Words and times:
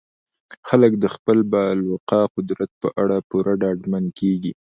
خلک 0.67 0.91
د 1.03 1.05
خپل 1.15 1.37
بالقوه 1.51 2.21
قدرت 2.35 2.71
په 2.81 2.87
اړه 3.01 3.17
پوره 3.29 3.53
ډاډمن 3.61 4.05
کیږي. 4.19 4.51